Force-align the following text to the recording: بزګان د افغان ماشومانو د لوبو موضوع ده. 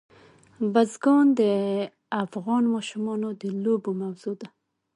بزګان 0.73 1.25
د 1.39 1.41
افغان 2.23 2.63
ماشومانو 2.73 3.29
د 3.41 3.43
لوبو 3.63 3.91
موضوع 4.01 4.33
ده. 4.41 4.47